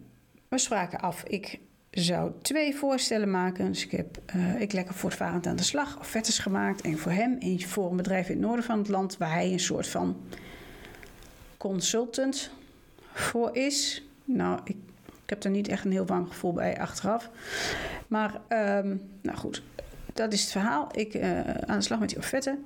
we 0.48 0.58
spraken 0.58 1.00
af. 1.00 1.22
Ik 1.22 1.58
zou 1.90 2.32
twee 2.42 2.74
voorstellen 2.74 3.30
maken. 3.30 3.66
Dus 3.66 3.84
ik 3.84 3.90
heb 3.90 4.18
uh, 4.36 4.60
ik 4.60 4.72
lekker 4.72 4.94
voortvarend 4.94 5.46
aan 5.46 5.56
de 5.56 5.62
slag 5.62 5.98
offertes 5.98 6.38
gemaakt. 6.38 6.84
Eén 6.84 6.98
voor 6.98 7.12
hem, 7.12 7.36
eentje 7.38 7.68
voor 7.68 7.90
een 7.90 7.96
bedrijf 7.96 8.28
in 8.28 8.36
het 8.36 8.46
noorden 8.46 8.64
van 8.64 8.78
het 8.78 8.88
land... 8.88 9.16
waar 9.16 9.32
hij 9.32 9.52
een 9.52 9.60
soort 9.60 9.86
van 9.86 10.16
consultant 11.56 12.50
voor 13.20 13.56
is. 13.56 14.08
Nou, 14.24 14.60
ik, 14.64 14.76
ik 15.24 15.30
heb 15.30 15.44
er 15.44 15.50
niet 15.50 15.68
echt 15.68 15.84
een 15.84 15.92
heel 15.92 16.06
warm 16.06 16.28
gevoel 16.28 16.52
bij 16.52 16.80
achteraf. 16.80 17.30
Maar, 18.08 18.40
um, 18.48 19.00
nou 19.22 19.38
goed, 19.38 19.62
dat 20.12 20.32
is 20.32 20.40
het 20.40 20.50
verhaal. 20.50 20.88
Ik 20.92 21.14
uh, 21.14 21.40
aan 21.40 21.78
de 21.78 21.84
slag 21.84 21.98
met 21.98 22.08
die 22.08 22.18
offerte. 22.18 22.58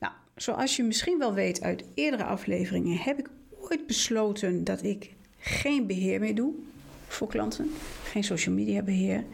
Nou, 0.00 0.12
zoals 0.36 0.76
je 0.76 0.82
misschien 0.82 1.18
wel 1.18 1.34
weet 1.34 1.62
uit 1.62 1.84
eerdere 1.94 2.24
afleveringen... 2.24 2.96
heb 2.96 3.18
ik 3.18 3.28
ooit 3.60 3.86
besloten 3.86 4.64
dat 4.64 4.82
ik 4.82 5.14
geen 5.38 5.86
beheer 5.86 6.20
meer 6.20 6.34
doe 6.34 6.54
voor 7.06 7.28
klanten. 7.28 7.70
Geen 8.02 8.24
social 8.24 8.54
media 8.54 8.82
beheer. 8.82 9.24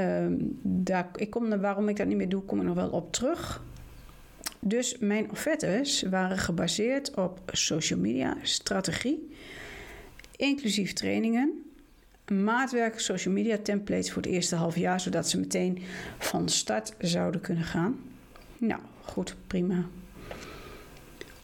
Um, 0.00 0.58
daar, 0.62 1.08
ik 1.14 1.30
kom 1.30 1.60
waarom 1.60 1.88
ik 1.88 1.96
dat 1.96 2.06
niet 2.06 2.16
meer 2.16 2.28
doe, 2.28 2.42
kom 2.42 2.58
ik 2.58 2.66
nog 2.66 2.74
wel 2.74 2.90
op 2.90 3.12
terug. 3.12 3.62
Dus 4.60 4.98
mijn 4.98 5.30
offertes 5.30 6.02
waren 6.02 6.38
gebaseerd 6.38 7.14
op 7.16 7.40
social 7.52 7.98
media 7.98 8.36
strategie, 8.42 9.34
inclusief 10.36 10.92
trainingen, 10.92 11.62
maatwerk 12.32 13.00
social 13.00 13.34
media 13.34 13.58
templates 13.62 14.12
voor 14.12 14.22
het 14.22 14.30
eerste 14.30 14.56
half 14.56 14.76
jaar, 14.76 15.00
zodat 15.00 15.28
ze 15.28 15.38
meteen 15.38 15.82
van 16.18 16.48
start 16.48 16.94
zouden 16.98 17.40
kunnen 17.40 17.64
gaan. 17.64 18.00
Nou, 18.58 18.80
goed, 19.02 19.34
prima. 19.46 19.84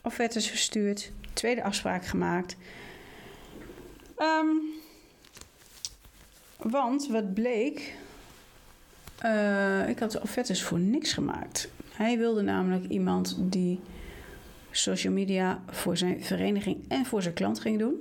Offertes 0.01 0.47
verstuurd, 0.47 1.11
tweede 1.33 1.63
afspraak 1.63 2.05
gemaakt. 2.05 2.55
Ehm, 4.17 4.47
want 6.57 7.07
wat 7.07 7.33
bleek, 7.33 7.95
uh, 9.25 9.89
ik 9.89 9.99
had 9.99 10.11
de 10.11 10.21
offertes 10.21 10.63
voor 10.63 10.79
niks 10.79 11.13
gemaakt. 11.13 11.69
Hij 11.95 12.17
wilde 12.17 12.41
namelijk 12.41 12.85
iemand 12.85 13.37
die 13.39 13.79
social 14.71 15.13
media 15.13 15.63
voor 15.69 15.97
zijn 15.97 16.23
vereniging 16.23 16.77
en 16.87 17.05
voor 17.05 17.21
zijn 17.21 17.33
klant 17.33 17.59
ging 17.59 17.79
doen. 17.79 17.95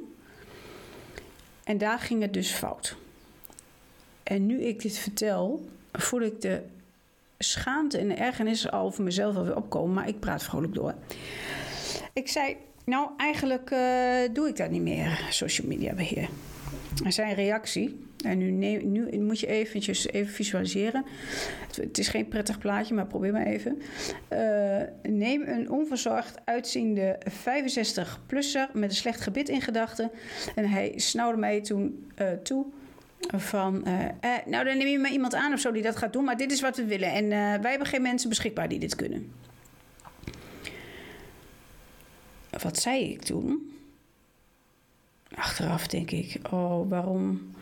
En 1.64 1.78
daar 1.78 1.98
ging 1.98 2.22
het 2.22 2.32
dus 2.32 2.50
fout. 2.50 2.96
En 4.22 4.46
nu 4.46 4.62
ik 4.62 4.82
dit 4.82 4.98
vertel, 4.98 5.68
voel 5.92 6.20
ik 6.20 6.40
de 6.40 6.62
schaamte 7.38 7.98
en 7.98 8.08
de 8.08 8.14
ergernis 8.14 8.70
al 8.70 8.90
voor 8.90 9.04
mezelf 9.04 9.36
alweer 9.36 9.56
opkomen, 9.56 9.94
maar 9.94 10.08
ik 10.08 10.20
praat 10.20 10.42
vrolijk 10.42 10.74
door. 10.74 10.94
Ik 12.12 12.28
zei, 12.28 12.56
nou 12.84 13.10
eigenlijk 13.16 13.70
uh, 13.70 13.78
doe 14.32 14.48
ik 14.48 14.56
dat 14.56 14.70
niet 14.70 14.82
meer, 14.82 15.26
social 15.30 15.66
media 15.66 15.94
beheer. 15.94 16.28
Zijn 17.08 17.34
reactie, 17.34 18.03
en 18.24 18.38
nu, 18.38 18.50
neem, 18.50 18.92
nu 18.92 19.20
moet 19.20 19.40
je 19.40 19.46
eventjes 19.46 20.08
even 20.08 20.32
visualiseren. 20.32 21.04
Het, 21.76 21.98
is 21.98 22.08
geen 22.08 22.28
prettig 22.28 22.58
plaatje, 22.58 22.94
maar 22.94 23.06
probeer 23.06 23.32
maar 23.32 23.46
even. 23.46 23.82
Uh, 24.32 24.82
neem 25.12 25.42
een 25.42 25.70
onverzorgd 25.70 26.40
uitziende 26.44 27.18
65-plusser 27.28 28.72
met 28.72 28.90
een 28.90 28.96
slecht 28.96 29.20
gebit 29.20 29.48
in 29.48 29.60
gedachten. 29.60 30.10
En 30.54 30.68
hij 30.68 30.92
snauwde 30.96 31.38
mij 31.38 31.60
toen 31.60 32.06
uh, 32.18 32.28
toe 32.42 32.66
van... 33.36 33.84
Uh, 33.88 34.04
nou, 34.46 34.64
dan 34.64 34.76
neem 34.76 34.86
je 34.86 34.98
maar 34.98 35.12
iemand 35.12 35.34
aan 35.34 35.52
of 35.52 35.60
zo 35.60 35.72
die 35.72 35.82
dat 35.82 35.96
gaat 35.96 36.12
doen. 36.12 36.24
Maar 36.24 36.36
dit 36.36 36.52
is 36.52 36.60
wat 36.60 36.76
we 36.76 36.84
willen. 36.84 37.12
En 37.12 37.28
wij 37.62 37.70
hebben 37.70 37.88
geen 37.88 38.02
mensen 38.02 38.28
beschikbaar 38.28 38.68
die 38.68 38.78
dit 38.78 38.94
kunnen. 38.94 39.32
Wat 42.62 42.78
zei 42.78 43.12
ik 43.12 43.22
toen? 43.22 43.72
Achteraf 45.34 45.86
denk 45.86 46.10
ik, 46.10 46.40
oh, 46.50 46.88
waarom? 46.88 47.52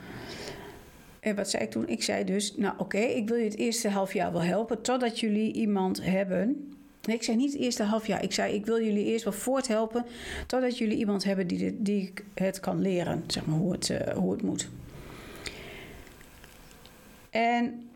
En 1.23 1.37
wat 1.37 1.51
zei 1.51 1.63
ik 1.63 1.71
toen? 1.71 1.89
Ik 1.89 2.03
zei 2.03 2.25
dus, 2.25 2.57
nou 2.57 2.75
oké, 2.79 2.99
ik 2.99 3.29
wil 3.29 3.37
je 3.37 3.45
het 3.45 3.57
eerste 3.57 3.89
half 3.89 4.13
jaar 4.13 4.33
wel 4.33 4.43
helpen, 4.43 4.83
totdat 4.83 5.21
jullie 5.21 5.53
iemand 5.53 6.05
hebben. 6.05 6.75
Nee, 7.03 7.17
ik 7.17 7.23
zei 7.23 7.37
niet 7.37 7.53
het 7.53 7.61
eerste 7.61 7.83
half 7.83 8.07
jaar. 8.07 8.23
Ik 8.23 8.33
zei, 8.33 8.55
ik 8.55 8.67
wil 8.67 8.85
jullie 8.85 9.05
eerst 9.05 9.25
wel 9.25 9.33
voorthelpen, 9.33 10.05
totdat 10.47 10.79
jullie 10.79 10.97
iemand 10.97 11.25
hebben 11.25 11.47
die, 11.47 11.83
die 11.83 12.13
het 12.35 12.61
kan 12.61 12.81
leren, 12.81 13.25
zeg 13.27 13.47
maar, 13.47 13.59
hoe 13.59 13.73
het, 13.73 13.89
uh, 13.89 13.99
hoe 13.99 14.33
het 14.33 14.43
moet. 14.43 14.69
En 17.31 17.91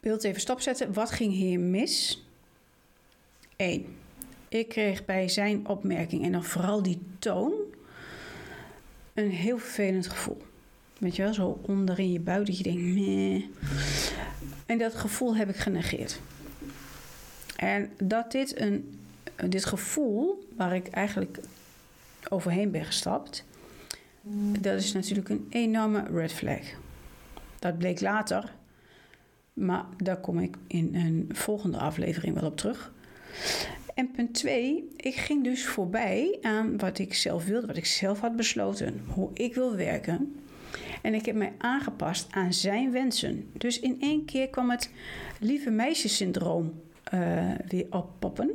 wil 0.00 0.12
het 0.12 0.24
even 0.24 0.40
stopzetten. 0.40 0.92
Wat 0.92 1.10
ging 1.10 1.32
hier 1.32 1.60
mis? 1.60 2.24
Eén. 3.56 3.96
Ik 4.48 4.68
kreeg 4.68 5.04
bij 5.04 5.28
zijn 5.28 5.68
opmerking 5.68 6.24
en 6.24 6.32
dan 6.32 6.44
vooral 6.44 6.82
die 6.82 7.00
toon 7.18 7.52
een 9.14 9.30
heel 9.30 9.58
vervelend 9.58 10.08
gevoel. 10.08 10.42
Weet 11.02 11.16
je 11.16 11.22
wel, 11.22 11.34
zo 11.34 11.60
onderin 11.62 12.12
je 12.12 12.20
buik 12.20 12.46
dat 12.46 12.56
je 12.56 12.62
denkt, 12.62 12.82
meh. 12.82 13.44
En 14.66 14.78
dat 14.78 14.94
gevoel 14.94 15.36
heb 15.36 15.48
ik 15.48 15.56
genegeerd. 15.56 16.20
En 17.56 17.90
dat 17.98 18.32
dit, 18.32 18.60
een, 18.60 19.00
dit 19.48 19.64
gevoel, 19.64 20.48
waar 20.56 20.74
ik 20.74 20.88
eigenlijk 20.88 21.38
overheen 22.28 22.70
ben 22.70 22.84
gestapt, 22.84 23.44
dat 24.60 24.80
is 24.80 24.92
natuurlijk 24.92 25.28
een 25.28 25.46
enorme 25.50 26.04
red 26.12 26.32
flag. 26.32 26.60
Dat 27.58 27.78
bleek 27.78 28.00
later, 28.00 28.52
maar 29.52 29.84
daar 29.96 30.20
kom 30.20 30.38
ik 30.38 30.56
in 30.66 30.94
een 30.94 31.28
volgende 31.32 31.78
aflevering 31.78 32.34
wel 32.34 32.48
op 32.48 32.56
terug. 32.56 32.92
En 33.94 34.10
punt 34.10 34.34
twee, 34.34 34.88
ik 34.96 35.14
ging 35.14 35.44
dus 35.44 35.66
voorbij 35.66 36.38
aan 36.42 36.78
wat 36.78 36.98
ik 36.98 37.14
zelf 37.14 37.44
wilde, 37.44 37.66
wat 37.66 37.76
ik 37.76 37.86
zelf 37.86 38.20
had 38.20 38.36
besloten, 38.36 39.04
hoe 39.06 39.30
ik 39.34 39.54
wil 39.54 39.76
werken. 39.76 40.41
En 41.02 41.14
ik 41.14 41.26
heb 41.26 41.34
mij 41.34 41.52
aangepast 41.58 42.26
aan 42.30 42.52
zijn 42.52 42.92
wensen. 42.92 43.50
Dus 43.52 43.80
in 43.80 44.00
één 44.00 44.24
keer 44.24 44.48
kwam 44.48 44.70
het 44.70 44.90
lieve 45.40 45.70
meisjesyndroom 45.70 46.80
uh, 47.14 47.50
weer 47.68 47.86
oppoppen. 47.90 48.50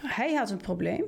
Hij 0.00 0.34
had 0.34 0.50
een 0.50 0.56
probleem. 0.56 1.04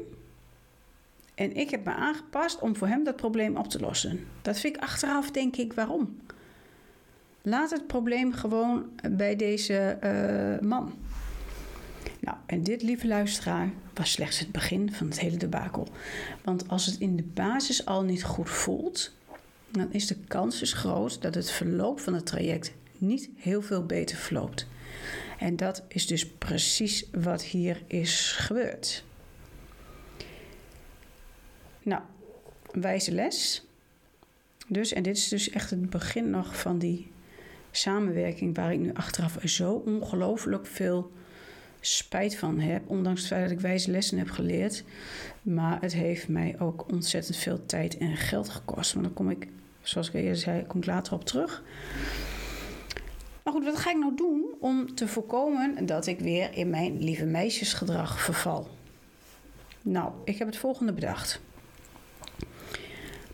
En 1.35 1.57
ik 1.57 1.71
heb 1.71 1.85
me 1.85 1.93
aangepast 1.93 2.59
om 2.59 2.77
voor 2.77 2.89
hem 2.89 3.05
dat 3.05 3.17
probleem 3.17 3.57
op 3.57 3.69
te 3.69 3.81
lossen. 3.81 4.27
Dat 4.43 4.59
vind 4.59 4.77
ik 4.77 4.83
achteraf, 4.83 5.31
denk 5.31 5.57
ik, 5.57 5.73
waarom? 5.73 6.17
Laat 7.43 7.71
het 7.71 7.87
probleem 7.87 8.33
gewoon 8.33 8.85
bij 9.11 9.37
deze 9.37 9.99
uh, 10.05 10.69
man. 10.69 10.95
Nou, 12.21 12.37
en 12.47 12.63
dit, 12.63 12.83
lieve 12.83 13.07
luisteraar, 13.07 13.71
was 13.95 14.13
slechts 14.13 14.39
het 14.39 14.53
begin 14.53 14.93
van 14.93 15.07
het 15.07 15.21
hele 15.21 15.37
debakel. 15.37 15.89
Want 16.45 16.69
als 16.69 16.87
het 16.87 16.99
in 16.99 17.17
de 17.17 17.23
basis 17.23 17.87
al 17.87 18.03
niet 18.03 18.25
goed 18.25 18.51
voelt, 18.51 19.13
dan 19.73 19.93
is 19.93 20.07
de 20.07 20.17
kans 20.29 20.59
dus 20.59 20.73
groot 20.73 21.23
dat 21.23 21.35
het 21.35 21.51
verloop 21.51 22.01
van 22.01 22.15
het 22.15 22.27
traject 22.27 22.73
niet 22.99 23.31
heel 23.37 23.63
veel 23.63 23.87
beter 23.87 24.17
verloopt. 24.17 24.67
En 25.39 25.57
dat 25.57 25.83
is 25.89 26.07
dus 26.07 26.27
precies 26.27 27.07
wat 27.13 27.43
hier 27.43 27.83
is 27.87 28.33
gebeurd. 28.33 29.05
Nou, 31.83 32.03
wijze 32.73 33.13
les. 33.13 33.67
Dus, 34.69 34.93
en 34.93 35.03
dit 35.03 35.17
is 35.17 35.29
dus 35.29 35.51
echt 35.51 35.71
het 35.71 35.91
begin 35.91 36.31
nog 36.31 36.59
van 36.59 36.79
die 36.79 37.11
samenwerking 37.71 38.57
waar 38.57 38.73
ik 38.73 38.79
nu 38.79 38.91
achteraf 38.95 39.39
zo 39.45 39.73
ongelooflijk 39.73 40.67
veel 40.67 41.13
spijt 41.81 42.37
van 42.37 42.61
heb. 42.61 42.83
Ondanks 42.87 43.21
het 43.21 43.29
feit 43.29 43.43
dat 43.43 43.51
ik 43.51 43.61
wijze 43.61 43.91
lessen 43.91 44.19
heb 44.19 44.31
geleerd. 44.31 44.85
Maar 45.43 45.81
het 45.81 45.93
heeft 45.93 46.29
mij 46.29 46.57
ook 46.59 46.91
ontzettend 46.93 47.37
veel 47.37 47.67
tijd 47.67 47.99
en 47.99 48.17
geld 48.17 48.49
gekost. 48.49 48.95
Maar 48.95 49.03
dan 49.03 49.13
kom 49.13 49.31
ik, 49.31 49.47
zoals 49.83 50.09
ik 50.09 50.15
eerder 50.15 50.37
zei, 50.37 50.67
kom 50.67 50.81
ik 50.81 50.87
later 50.87 51.13
op 51.13 51.25
terug. 51.25 51.63
Maar 53.43 53.53
goed, 53.53 53.65
wat 53.65 53.77
ga 53.77 53.91
ik 53.91 53.99
nou 53.99 54.15
doen 54.15 54.45
om 54.61 54.95
te 54.95 55.09
voorkomen 55.09 55.87
dat 55.87 56.07
ik 56.07 56.21
weer 56.21 56.55
in 56.55 56.71
mijn 56.71 57.03
lieve 57.03 57.25
meisjesgedrag 57.25 58.21
verval? 58.21 58.69
Nou, 59.83 60.13
ik 60.25 60.39
heb 60.39 60.47
het 60.47 60.57
volgende 60.57 60.93
bedacht. 60.93 61.41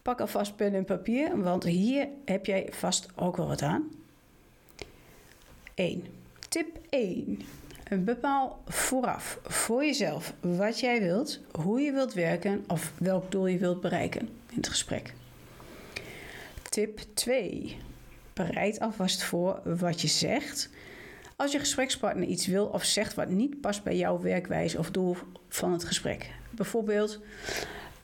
Pak 0.02 0.20
alvast 0.20 0.56
pen 0.56 0.74
en 0.74 0.84
papier, 0.84 1.42
want 1.42 1.64
hier 1.64 2.08
heb 2.24 2.46
jij 2.46 2.68
vast 2.70 3.08
ook 3.14 3.36
wel 3.36 3.46
wat 3.46 3.62
aan. 3.62 3.88
1. 5.74 6.04
Tip 6.48 6.78
1. 6.88 7.40
Bepaal 7.98 8.62
vooraf 8.66 9.38
voor 9.42 9.84
jezelf 9.84 10.34
wat 10.40 10.80
jij 10.80 11.00
wilt, 11.00 11.40
hoe 11.52 11.80
je 11.80 11.92
wilt 11.92 12.14
werken 12.14 12.64
of 12.66 12.92
welk 12.98 13.30
doel 13.30 13.46
je 13.46 13.58
wilt 13.58 13.80
bereiken 13.80 14.20
in 14.20 14.56
het 14.56 14.68
gesprek. 14.68 15.14
Tip 16.78 17.00
2. 17.14 17.76
Bereid 18.32 18.80
alvast 18.80 19.22
voor 19.22 19.60
wat 19.64 20.00
je 20.00 20.08
zegt. 20.08 20.70
Als 21.36 21.52
je 21.52 21.58
gesprekspartner 21.58 22.28
iets 22.28 22.46
wil 22.46 22.66
of 22.66 22.84
zegt 22.84 23.14
wat 23.14 23.28
niet 23.28 23.60
past 23.60 23.82
bij 23.82 23.96
jouw 23.96 24.20
werkwijze 24.20 24.78
of 24.78 24.90
doel 24.90 25.16
van 25.48 25.72
het 25.72 25.84
gesprek. 25.84 26.30
Bijvoorbeeld, 26.50 27.20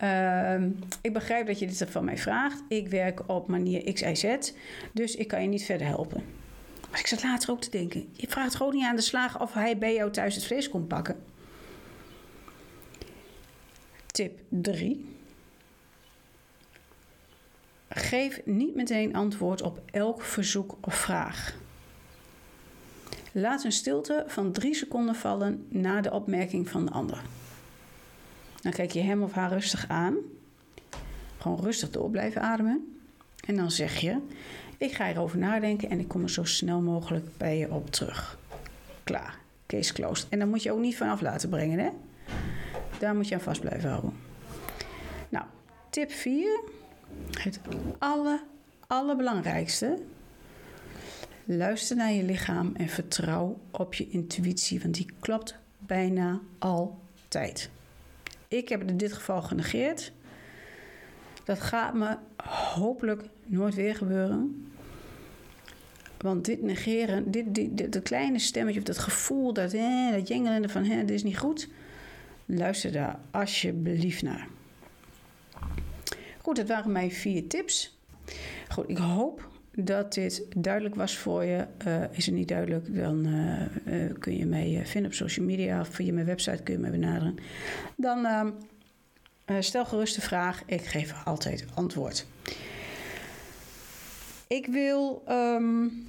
uh, 0.02 0.62
ik 1.00 1.12
begrijp 1.12 1.46
dat 1.46 1.58
je 1.58 1.66
dit 1.66 1.86
van 1.88 2.04
mij 2.04 2.18
vraagt. 2.18 2.62
Ik 2.68 2.88
werk 2.88 3.28
op 3.28 3.48
manier 3.48 3.92
X, 3.92 4.02
Y, 4.02 4.14
Z, 4.14 4.52
dus 4.92 5.16
ik 5.16 5.28
kan 5.28 5.42
je 5.42 5.48
niet 5.48 5.64
verder 5.64 5.86
helpen. 5.86 6.24
Maar 6.90 7.00
ik 7.00 7.06
zat 7.06 7.22
later 7.22 7.50
ook 7.50 7.60
te 7.60 7.70
denken. 7.70 8.08
Je 8.12 8.28
vraagt 8.28 8.54
gewoon 8.54 8.74
niet 8.74 8.84
aan 8.84 8.96
de 8.96 9.02
slager 9.02 9.40
of 9.40 9.52
hij 9.52 9.78
bij 9.78 9.94
jou 9.94 10.10
thuis 10.10 10.34
het 10.34 10.44
vlees 10.44 10.68
komt 10.68 10.88
pakken. 10.88 11.16
Tip 14.06 14.40
3. 14.48 15.13
Geef 17.88 18.40
niet 18.44 18.74
meteen 18.74 19.14
antwoord 19.14 19.62
op 19.62 19.80
elk 19.90 20.22
verzoek 20.22 20.76
of 20.80 20.94
vraag. 20.94 21.54
Laat 23.32 23.64
een 23.64 23.72
stilte 23.72 24.24
van 24.26 24.52
drie 24.52 24.74
seconden 24.74 25.14
vallen 25.14 25.66
na 25.68 26.00
de 26.00 26.12
opmerking 26.12 26.68
van 26.68 26.84
de 26.84 26.90
ander. 26.90 27.22
Dan 28.60 28.72
kijk 28.72 28.90
je 28.90 29.00
hem 29.00 29.22
of 29.22 29.32
haar 29.32 29.52
rustig 29.52 29.88
aan. 29.88 30.16
Gewoon 31.38 31.60
rustig 31.60 31.90
door 31.90 32.10
blijven 32.10 32.42
ademen. 32.42 32.96
En 33.46 33.56
dan 33.56 33.70
zeg 33.70 33.96
je: 33.96 34.20
ik 34.78 34.92
ga 34.92 35.08
erover 35.08 35.38
nadenken 35.38 35.90
en 35.90 36.00
ik 36.00 36.08
kom 36.08 36.22
er 36.22 36.30
zo 36.30 36.44
snel 36.44 36.80
mogelijk 36.80 37.36
bij 37.36 37.58
je 37.58 37.70
op 37.70 37.90
terug. 37.90 38.38
Klaar. 39.04 39.38
Case 39.66 39.92
closed. 39.92 40.28
En 40.28 40.38
dan 40.38 40.48
moet 40.48 40.62
je 40.62 40.72
ook 40.72 40.80
niet 40.80 40.96
vanaf 40.96 41.20
laten 41.20 41.48
brengen, 41.48 41.78
hè? 41.78 41.90
Daar 42.98 43.14
moet 43.14 43.28
je 43.28 43.34
aan 43.34 43.40
vast 43.40 43.60
blijven 43.60 43.90
houden. 43.90 44.12
Nou, 45.28 45.44
tip 45.90 46.10
4. 46.10 46.60
Het 47.30 47.60
alle, 47.98 48.40
allerbelangrijkste. 48.86 49.98
Luister 51.44 51.96
naar 51.96 52.12
je 52.12 52.22
lichaam 52.22 52.74
en 52.74 52.88
vertrouw 52.88 53.58
op 53.70 53.94
je 53.94 54.08
intuïtie, 54.08 54.80
want 54.80 54.94
die 54.94 55.06
klopt 55.20 55.56
bijna 55.78 56.40
altijd. 56.58 57.70
Ik 58.48 58.68
heb 58.68 58.80
het 58.80 58.90
in 58.90 58.96
dit 58.96 59.12
geval 59.12 59.42
genegeerd. 59.42 60.12
Dat 61.44 61.60
gaat 61.60 61.94
me 61.94 62.16
hopelijk 62.74 63.22
nooit 63.46 63.74
weer 63.74 63.94
gebeuren. 63.94 64.68
Want 66.18 66.44
dit 66.44 66.62
negeren, 66.62 67.30
dit, 67.30 67.54
dit, 67.54 67.78
dit, 67.78 67.92
dat 67.92 68.02
kleine 68.02 68.38
stemmetje 68.38 68.80
of 68.80 68.86
dat 68.86 68.98
gevoel, 68.98 69.52
dat, 69.52 69.72
eh, 69.72 70.12
dat 70.12 70.28
jengelende 70.28 70.68
van 70.68 70.84
hè, 70.84 71.04
dit 71.04 71.10
is 71.10 71.22
niet 71.22 71.38
goed. 71.38 71.68
Luister 72.46 72.92
daar 72.92 73.18
alsjeblieft 73.30 74.22
naar. 74.22 74.48
Goed, 76.44 76.56
dat 76.56 76.68
waren 76.68 76.92
mijn 76.92 77.10
vier 77.10 77.48
tips. 77.48 77.98
Goed, 78.68 78.88
ik 78.88 78.96
hoop 78.96 79.48
dat 79.74 80.12
dit 80.12 80.46
duidelijk 80.56 80.94
was 80.94 81.18
voor 81.18 81.44
je. 81.44 81.66
Uh, 81.86 82.02
is 82.10 82.26
het 82.26 82.34
niet 82.34 82.48
duidelijk, 82.48 82.94
dan 82.94 83.26
uh, 83.26 84.04
uh, 84.04 84.12
kun 84.18 84.36
je 84.36 84.46
mij 84.46 84.82
vinden 84.84 85.10
op 85.10 85.16
social 85.16 85.46
media 85.46 85.80
of 85.80 85.88
via 85.88 86.12
mijn 86.12 86.26
website 86.26 86.62
kun 86.62 86.74
je 86.74 86.80
mij 86.80 86.90
benaderen. 86.90 87.36
Dan 87.96 88.24
ehm, 88.24 88.50
stel 89.62 89.84
gerust 89.84 90.14
de 90.14 90.20
vraag, 90.20 90.62
ik 90.66 90.84
geef 90.84 91.24
altijd 91.24 91.64
antwoord. 91.74 92.26
Ik 94.46 94.66
wil 94.66 95.22
um, 95.28 96.08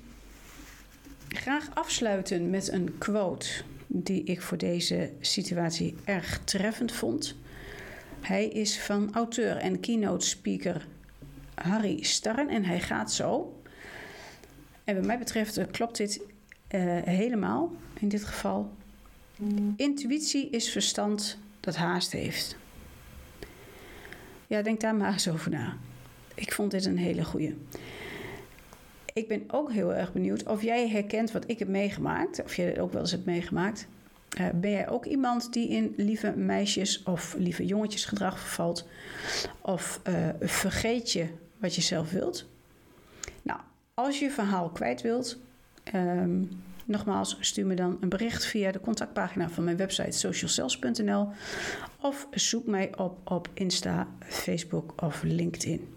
graag 1.30 1.70
afsluiten 1.74 2.50
met 2.50 2.72
een 2.72 2.98
quote 2.98 3.48
die 3.88 4.24
ik 4.24 4.42
voor 4.42 4.58
deze 4.58 5.12
situatie 5.20 5.96
erg 6.04 6.40
treffend 6.44 6.92
vond. 6.92 7.36
Hij 8.26 8.48
is 8.48 8.80
van 8.80 9.14
auteur 9.14 9.58
en 9.58 9.80
keynote 9.80 10.26
speaker 10.26 10.88
Harry 11.56 12.04
Starren 12.04 12.50
en 12.50 12.64
hij 12.64 12.80
gaat 12.80 13.12
zo. 13.12 13.60
En 14.84 14.96
wat 14.96 15.06
mij 15.06 15.18
betreft 15.18 15.58
uh, 15.58 15.66
klopt 15.72 15.98
dit 15.98 16.22
uh, 16.72 17.02
helemaal 17.04 17.72
in 18.00 18.10
dit 18.10 18.26
geval. 18.26 18.72
Mm. 19.36 19.74
Intuïtie 19.78 20.50
is 20.50 20.70
verstand 20.72 21.38
dat 21.60 21.76
haast 21.76 22.12
heeft. 22.12 22.56
Ja, 24.48 24.62
denk 24.62 24.82
daar 24.82 24.96
maar 24.96 25.12
eens 25.12 25.30
over 25.30 25.52
na. 25.52 25.78
Ik 26.36 26.54
vond 26.54 26.72
dit 26.72 26.86
een 26.86 26.98
hele 26.98 27.24
goeie. 27.24 27.56
Ik 29.14 29.28
ben 29.28 29.44
ook 29.48 29.72
heel 29.72 29.94
erg 29.94 30.14
benieuwd 30.14 30.44
of 30.44 30.62
jij 30.62 30.90
herkent 30.90 31.32
wat 31.32 31.44
ik 31.48 31.60
heb 31.60 31.68
meegemaakt. 31.68 32.44
Of 32.44 32.56
jij 32.56 32.66
het 32.66 32.80
ook 32.80 32.92
wel 32.92 33.02
eens 33.02 33.12
hebt 33.12 33.26
meegemaakt. 33.26 33.88
Uh, 34.40 34.48
ben 34.54 34.72
jij 34.72 34.90
ook 34.90 35.06
iemand 35.06 35.54
die 35.54 35.70
in 35.70 35.94
lieve 35.98 36.32
meisjes 36.32 37.04
of 37.04 37.36
lieve 37.38 37.66
jongetjes 37.66 38.06
gedrag 38.06 38.40
vervalt? 38.40 38.88
Of 39.62 40.02
uh, 40.08 40.30
vergeet 40.40 41.12
je 41.12 41.28
wat 41.58 41.76
je 41.76 41.82
zelf 41.82 42.12
wilt? 42.12 42.46
Nou, 43.42 43.60
als 43.94 44.20
je 44.20 44.26
je 44.26 44.32
verhaal 44.32 44.70
kwijt 44.70 45.02
wilt, 45.02 45.38
um, 45.94 46.50
nogmaals, 46.86 47.38
stuur 47.40 47.66
me 47.66 47.76
dan 47.76 47.98
een 48.02 48.10
bericht 48.10 48.46
via 48.46 48.72
de 48.72 48.80
contactpagina 48.80 49.50
van 49.50 49.64
mijn 49.64 49.78
website 49.78 50.18
socialcells.nl 50.18 51.30
of 52.02 52.28
zoek 52.32 52.66
mij 52.66 52.98
op 52.98 53.32
op 53.32 53.50
Insta, 53.54 54.08
Facebook 54.20 55.04
of 55.04 55.24
LinkedIn. 55.24 55.96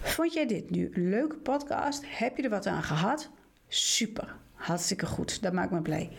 Vond 0.00 0.32
jij 0.32 0.46
dit 0.46 0.70
nu 0.70 0.90
een 0.92 1.08
leuke 1.08 1.36
podcast? 1.36 2.02
Heb 2.06 2.36
je 2.36 2.42
er 2.42 2.50
wat 2.50 2.66
aan 2.66 2.82
gehad? 2.82 3.30
Super, 3.68 4.36
hartstikke 4.54 5.06
goed. 5.06 5.42
Dat 5.42 5.52
maakt 5.52 5.70
me 5.70 5.80
blij. 5.80 6.10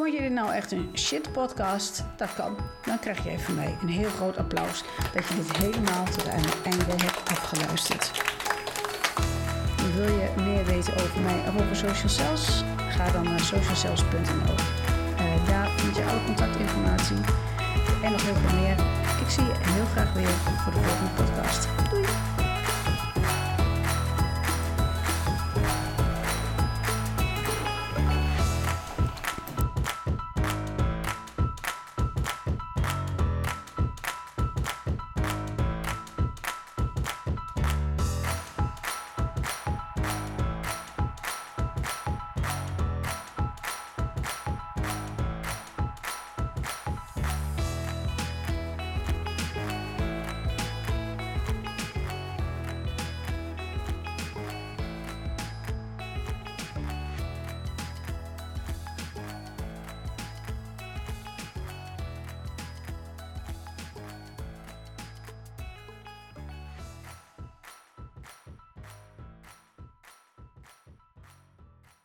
Vond 0.00 0.12
je 0.12 0.20
dit 0.20 0.32
nou 0.32 0.52
echt 0.52 0.72
een 0.72 0.90
shit 0.94 1.32
podcast? 1.32 2.04
Dat 2.16 2.34
kan. 2.34 2.56
Dan 2.84 2.98
krijg 2.98 3.24
je 3.24 3.38
van 3.38 3.54
mij 3.54 3.76
een 3.82 3.88
heel 3.88 4.08
groot 4.08 4.36
applaus 4.36 4.82
dat 5.12 5.28
je 5.28 5.34
dit 5.34 5.56
helemaal 5.56 6.04
tot 6.04 6.28
aan 6.28 6.40
het 6.40 6.62
einde 6.62 7.04
hebt 7.04 7.30
afgeluisterd. 7.30 8.22
Wil 9.94 10.04
je 10.04 10.28
meer 10.36 10.64
weten 10.64 10.92
over 10.92 11.20
mij 11.20 11.40
of 11.48 11.62
over 11.62 11.76
Social 11.76 12.08
Cells? 12.08 12.64
Ga 12.88 13.10
dan 13.10 13.24
naar 13.24 13.40
socialcells.nl. 13.40 14.54
Uh, 14.54 15.46
daar 15.46 15.68
vind 15.76 15.96
je 15.96 16.04
alle 16.04 16.24
contactinformatie 16.24 17.20
en 18.02 18.12
nog 18.12 18.22
heel 18.22 18.34
veel 18.34 18.58
meer. 18.60 18.76
Ik 19.24 19.30
zie 19.30 19.44
je 19.44 19.54
heel 19.60 19.84
graag 19.84 20.12
weer 20.12 20.28
voor 20.28 20.72
de 20.72 20.78
volgende 20.78 21.10
podcast. 21.16 21.79